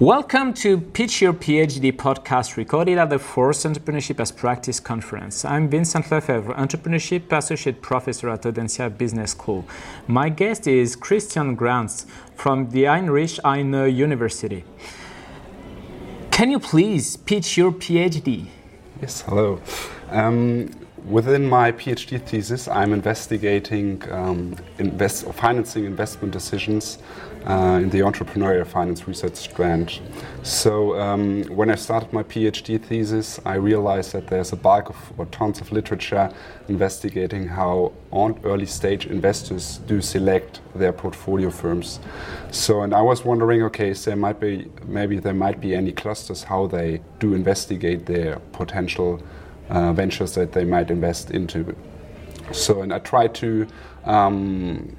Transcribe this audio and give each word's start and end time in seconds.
Welcome 0.00 0.52
to 0.54 0.80
Pitch 0.80 1.20
Your 1.22 1.32
PhD 1.32 1.92
podcast 1.92 2.56
recorded 2.56 2.98
at 2.98 3.10
the 3.10 3.18
Force 3.18 3.64
Entrepreneurship 3.64 4.18
as 4.18 4.32
Practice 4.32 4.80
conference. 4.80 5.44
I'm 5.44 5.68
Vincent 5.68 6.10
Lefebvre, 6.10 6.54
Entrepreneurship 6.54 7.30
Associate 7.30 7.80
Professor 7.80 8.28
at 8.30 8.42
Audencia 8.42 8.90
Business 8.96 9.30
School. 9.30 9.64
My 10.08 10.28
guest 10.28 10.66
is 10.66 10.96
Christian 10.96 11.54
Granz 11.54 12.06
from 12.34 12.70
the 12.70 12.84
Heinrich 12.84 13.38
Heine 13.44 13.94
University. 13.94 14.64
Can 16.32 16.50
you 16.50 16.58
please 16.58 17.16
pitch 17.16 17.56
your 17.56 17.70
PhD? 17.70 18.46
Yes, 19.00 19.20
hello. 19.20 19.60
Um, 20.12 20.68
within 21.08 21.48
my 21.48 21.72
PhD 21.72 22.20
thesis, 22.20 22.68
I'm 22.68 22.92
investigating 22.92 24.02
um, 24.12 24.54
invest, 24.78 25.24
financing 25.32 25.86
investment 25.86 26.34
decisions 26.34 26.98
uh, 27.48 27.80
in 27.82 27.88
the 27.88 28.00
entrepreneurial 28.00 28.66
finance 28.66 29.08
research 29.08 29.36
strand. 29.36 30.00
So 30.42 31.00
um, 31.00 31.44
when 31.44 31.70
I 31.70 31.76
started 31.76 32.12
my 32.12 32.22
PhD 32.22 32.78
thesis, 32.80 33.40
I 33.46 33.54
realized 33.54 34.12
that 34.12 34.26
there's 34.26 34.52
a 34.52 34.56
bulk 34.56 34.90
of 34.90 35.12
or 35.18 35.24
tons 35.26 35.62
of 35.62 35.72
literature 35.72 36.30
investigating 36.68 37.48
how 37.48 37.92
early 38.12 38.66
stage 38.66 39.06
investors 39.06 39.78
do 39.86 40.02
select 40.02 40.60
their 40.74 40.92
portfolio 40.92 41.50
firms. 41.50 42.00
So 42.50 42.82
and 42.82 42.94
I 42.94 43.00
was 43.00 43.24
wondering, 43.24 43.62
okay, 43.62 43.94
so 43.94 44.10
there 44.10 44.16
might 44.16 44.38
be 44.38 44.70
maybe 44.84 45.18
there 45.18 45.34
might 45.34 45.58
be 45.58 45.74
any 45.74 45.90
clusters 45.90 46.44
how 46.44 46.66
they 46.66 47.00
do 47.18 47.32
investigate 47.32 48.04
their 48.04 48.36
potential 48.52 49.22
uh, 49.68 49.92
ventures 49.92 50.34
that 50.34 50.52
they 50.52 50.64
might 50.64 50.90
invest 50.90 51.30
into. 51.30 51.74
So 52.52 52.82
and 52.82 52.92
I 52.92 52.98
try 52.98 53.28
to 53.28 53.66
um, 54.04 54.96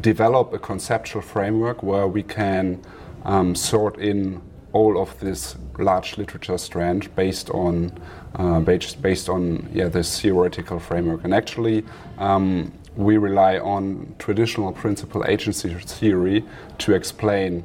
develop 0.00 0.52
a 0.52 0.58
conceptual 0.58 1.22
framework 1.22 1.82
where 1.82 2.06
we 2.06 2.22
can 2.22 2.82
um, 3.24 3.54
sort 3.54 3.98
in 3.98 4.40
all 4.72 5.00
of 5.00 5.18
this 5.20 5.56
large 5.78 6.18
literature 6.18 6.58
strand 6.58 7.14
based 7.14 7.48
on 7.50 7.92
uh, 8.34 8.58
based, 8.60 9.00
based 9.00 9.28
on 9.28 9.68
yeah 9.72 9.88
this 9.88 10.20
theoretical 10.20 10.80
framework 10.80 11.22
and 11.24 11.32
actually 11.32 11.84
um, 12.18 12.72
we 12.96 13.16
rely 13.16 13.58
on 13.58 14.14
traditional 14.18 14.72
principal 14.72 15.24
agency 15.26 15.72
theory 15.74 16.44
to 16.78 16.92
explain 16.92 17.62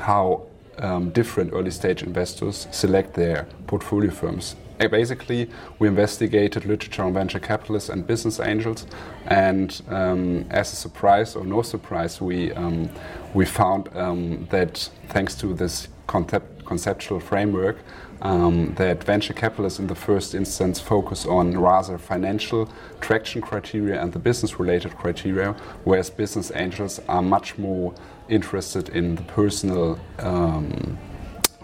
how 0.00 0.46
um, 0.78 1.10
different 1.10 1.52
early 1.52 1.70
stage 1.70 2.02
investors 2.02 2.66
select 2.70 3.14
their 3.14 3.46
portfolio 3.66 4.10
firms 4.10 4.56
basically, 4.78 5.48
we 5.78 5.88
investigated 5.88 6.64
literature 6.64 7.02
on 7.02 7.14
venture 7.14 7.40
capitalists 7.40 7.88
and 7.88 8.06
business 8.06 8.40
angels, 8.40 8.86
and 9.26 9.82
um, 9.88 10.46
as 10.50 10.72
a 10.72 10.76
surprise 10.76 11.36
or 11.36 11.44
no 11.44 11.62
surprise, 11.62 12.20
we 12.20 12.52
um, 12.52 12.90
we 13.34 13.44
found 13.44 13.88
um, 13.96 14.46
that 14.50 14.90
thanks 15.08 15.34
to 15.36 15.54
this 15.54 15.88
concept, 16.06 16.64
conceptual 16.64 17.20
framework, 17.20 17.78
um, 18.22 18.74
that 18.76 19.04
venture 19.04 19.34
capitalists 19.34 19.78
in 19.78 19.86
the 19.86 19.94
first 19.94 20.34
instance 20.34 20.80
focus 20.80 21.26
on 21.26 21.56
rather 21.56 21.98
financial 21.98 22.68
traction 23.00 23.42
criteria 23.42 24.00
and 24.00 24.12
the 24.12 24.18
business-related 24.18 24.96
criteria, 24.96 25.52
whereas 25.84 26.10
business 26.10 26.50
angels 26.54 27.00
are 27.08 27.22
much 27.22 27.58
more 27.58 27.94
interested 28.28 28.88
in 28.90 29.14
the 29.16 29.22
personal 29.22 29.98
um, 30.18 30.98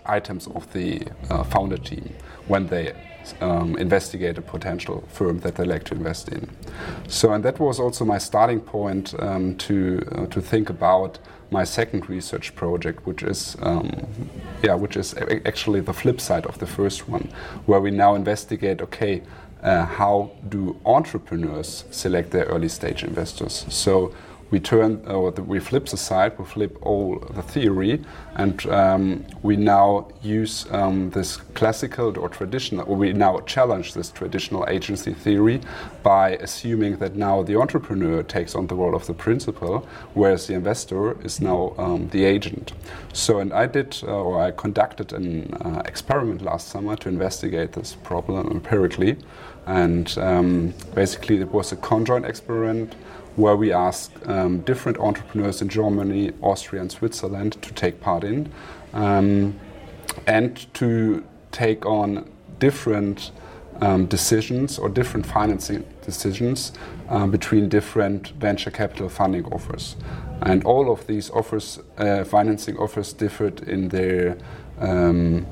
items 0.07 0.47
of 0.49 0.73
the 0.73 1.03
uh, 1.31 1.43
founder 1.45 1.79
team 1.79 2.13
when 2.49 2.67
they 2.67 2.93
um, 3.41 3.77
investigate 3.77 4.39
a 4.39 4.43
potential 4.43 5.05
firm 5.09 5.41
that 5.41 5.55
they 5.55 5.65
like 5.65 5.85
to 5.85 5.95
invest 5.95 6.29
in. 6.29 6.49
So, 7.09 7.33
and 7.33 7.45
that 7.45 7.59
was 7.59 7.79
also 7.79 8.05
my 8.05 8.19
starting 8.19 8.61
point 8.61 9.15
um, 9.19 9.57
to 9.57 10.07
uh, 10.13 10.27
to 10.27 10.41
think 10.41 10.71
about 10.71 11.19
my 11.51 11.65
second 11.65 12.09
research 12.09 12.55
project, 12.55 13.07
which 13.07 13.23
is 13.23 13.57
um, 13.63 13.91
yeah, 14.63 14.75
which 14.75 14.97
is 14.97 15.15
actually 15.45 15.81
the 15.81 15.93
flip 15.93 16.21
side 16.21 16.47
of 16.47 16.59
the 16.59 16.67
first 16.67 17.09
one, 17.09 17.31
where 17.67 17.81
we 17.81 17.91
now 17.91 18.15
investigate. 18.15 18.81
Okay, 18.83 19.23
uh, 19.63 19.85
how 19.85 20.31
do 20.49 20.81
entrepreneurs 20.87 21.85
select 21.91 22.31
their 22.31 22.45
early 22.47 22.69
stage 22.69 23.05
investors? 23.05 23.67
So 23.69 24.15
we 24.51 24.59
turn 24.59 25.05
or 25.07 25.31
the, 25.31 25.43
we 25.43 25.61
flip 25.61 25.87
the 25.87 25.97
side, 25.97 26.39
we 26.39 26.45
flip 26.45 26.77
all 26.83 27.19
the 27.35 27.43
theory, 27.43 28.03
and 28.35 28.67
um, 28.67 29.25
we 29.43 29.57
now 29.57 30.09
use 30.23 30.67
um, 30.71 31.11
this 31.11 31.37
classical 31.55 32.19
or 32.19 32.29
traditional, 32.29 32.85
or 32.89 32.97
we 32.97 33.13
now 33.13 33.39
challenge 33.41 33.95
this 33.95 34.11
traditional 34.11 34.67
agency 34.69 35.15
theory 35.15 35.61
by 36.03 36.31
assuming 36.37 36.97
that 36.97 37.15
now 37.15 37.43
the 37.43 37.57
entrepreneur 37.57 38.23
takes 38.23 38.55
on 38.55 38.67
the 38.67 38.75
role 38.75 38.95
of 38.95 39.07
the 39.07 39.15
principal, 39.15 39.87
whereas 40.15 40.47
the 40.47 40.55
investor 40.55 41.21
is 41.25 41.41
now 41.41 41.75
um, 41.79 42.09
the 42.09 42.25
agent. 42.25 42.73
So, 43.13 43.39
and 43.39 43.53
I 43.53 43.67
did, 43.67 43.99
uh, 44.03 44.07
or 44.07 44.43
I 44.43 44.51
conducted 44.51 45.13
an 45.13 45.55
uh, 45.55 45.83
experiment 45.85 46.43
last 46.43 46.69
summer 46.69 46.97
to 46.97 47.09
investigate 47.09 47.73
this 47.73 47.95
problem 47.95 48.51
empirically, 48.51 49.17
and 49.67 50.17
um, 50.19 50.75
basically 50.95 51.37
it 51.37 51.53
was 51.53 51.71
a 51.73 51.77
conjoint 51.77 52.25
experiment 52.25 52.95
where 53.41 53.57
we 53.57 53.73
ask 53.73 54.13
um, 54.29 54.61
different 54.61 54.99
entrepreneurs 54.99 55.63
in 55.63 55.69
Germany, 55.69 56.33
Austria, 56.43 56.81
and 56.81 56.91
Switzerland 56.91 57.61
to 57.63 57.73
take 57.75 58.01
part 58.01 58.25
in 58.25 58.53
um, 58.93 59.59
and 60.27 60.73
to 60.75 61.25
take 61.53 61.85
on 61.87 62.31
different 62.59 63.33
um, 63.81 64.07
decisions 64.07 64.79
or 64.79 64.89
different 64.89 65.27
financing 65.27 65.85
decisions 66.05 66.73
um, 67.09 67.31
between 67.31 67.69
different 67.69 68.29
venture 68.39 68.71
capital 68.71 69.09
funding 69.09 69.45
offers. 69.47 69.97
And 70.43 70.65
all 70.65 70.91
of 70.91 71.07
these 71.07 71.31
offers, 71.31 71.79
uh, 71.99 72.25
financing 72.25 72.77
offers, 72.77 73.13
differed 73.13 73.61
in 73.69 73.89
their 73.89 74.37
um, 74.79 75.47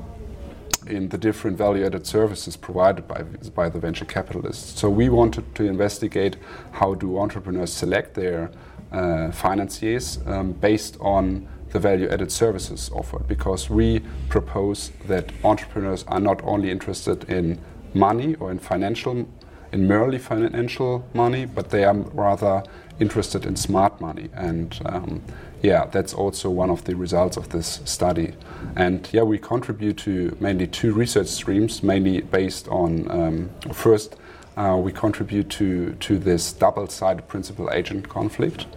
in 0.89 1.09
the 1.09 1.17
different 1.17 1.57
value-added 1.57 2.05
services 2.05 2.57
provided 2.57 3.07
by, 3.07 3.21
by 3.55 3.69
the 3.69 3.79
venture 3.79 4.05
capitalists. 4.05 4.79
So 4.79 4.89
we 4.89 5.09
wanted 5.09 5.55
to 5.55 5.63
investigate 5.65 6.37
how 6.71 6.95
do 6.95 7.19
entrepreneurs 7.19 7.71
select 7.71 8.13
their 8.13 8.51
uh, 8.91 9.31
financiers 9.31 10.19
um, 10.25 10.53
based 10.53 10.97
on 10.99 11.47
the 11.71 11.79
value-added 11.79 12.31
services 12.31 12.89
offered, 12.93 13.27
because 13.27 13.69
we 13.69 14.01
propose 14.27 14.91
that 15.07 15.31
entrepreneurs 15.43 16.03
are 16.07 16.19
not 16.19 16.43
only 16.43 16.71
interested 16.71 17.29
in 17.29 17.59
money 17.93 18.35
or 18.35 18.49
in 18.51 18.59
financial, 18.59 19.27
in 19.71 19.87
merely 19.87 20.17
financial 20.17 21.05
money, 21.13 21.45
but 21.45 21.69
they 21.69 21.83
are 21.83 21.93
rather 21.93 22.63
interested 22.99 23.45
in 23.45 23.55
smart 23.55 24.01
money 24.01 24.29
and 24.33 24.81
um, 24.85 25.21
yeah, 25.61 25.85
that's 25.85 26.13
also 26.13 26.49
one 26.49 26.69
of 26.69 26.83
the 26.85 26.95
results 26.95 27.37
of 27.37 27.49
this 27.49 27.81
study. 27.85 28.33
And 28.75 29.07
yeah, 29.11 29.23
we 29.23 29.37
contribute 29.37 29.97
to 29.99 30.35
mainly 30.39 30.67
two 30.67 30.93
research 30.93 31.27
streams, 31.27 31.83
mainly 31.83 32.21
based 32.21 32.67
on 32.69 33.11
um, 33.11 33.49
first, 33.73 34.15
uh, 34.55 34.77
we 34.81 34.91
contribute 34.91 35.49
to, 35.49 35.93
to 35.95 36.17
this 36.17 36.53
double 36.53 36.87
sided 36.87 37.27
principal 37.27 37.69
agent 37.71 38.07
conflict, 38.07 38.67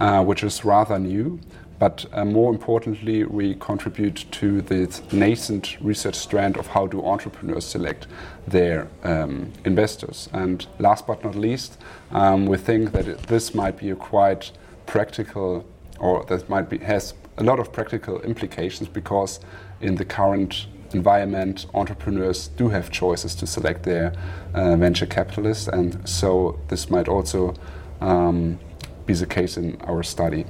uh, 0.00 0.22
which 0.22 0.42
is 0.42 0.64
rather 0.64 0.98
new. 0.98 1.40
But 1.78 2.06
uh, 2.12 2.24
more 2.24 2.52
importantly, 2.52 3.24
we 3.24 3.54
contribute 3.54 4.24
to 4.32 4.60
the 4.62 5.00
nascent 5.12 5.80
research 5.80 6.16
strand 6.16 6.56
of 6.56 6.66
how 6.68 6.86
do 6.86 7.04
entrepreneurs 7.04 7.64
select 7.64 8.06
their 8.46 8.88
um, 9.04 9.52
investors. 9.64 10.28
And 10.32 10.66
last 10.78 11.06
but 11.06 11.22
not 11.22 11.36
least, 11.36 11.78
um, 12.10 12.46
we 12.46 12.56
think 12.56 12.92
that 12.92 13.06
it, 13.06 13.18
this 13.28 13.54
might 13.54 13.78
be 13.78 13.90
a 13.90 13.96
quite 13.96 14.50
practical 14.86 15.64
or 16.00 16.24
that 16.24 16.48
might 16.48 16.68
be 16.68 16.78
has 16.78 17.14
a 17.38 17.44
lot 17.44 17.58
of 17.58 17.72
practical 17.72 18.20
implications 18.22 18.88
because 18.88 19.40
in 19.80 19.96
the 19.96 20.04
current 20.04 20.66
environment, 20.92 21.66
entrepreneurs 21.74 22.48
do 22.48 22.68
have 22.68 22.90
choices 22.90 23.34
to 23.34 23.46
select 23.46 23.82
their 23.82 24.12
uh, 24.54 24.76
venture 24.76 25.06
capitalists, 25.06 25.68
and 25.68 26.08
so 26.08 26.58
this 26.68 26.88
might 26.90 27.08
also 27.08 27.54
um, 28.00 28.58
be 29.06 29.14
the 29.14 29.26
case 29.26 29.56
in 29.56 29.76
our 29.82 30.02
study. 30.02 30.44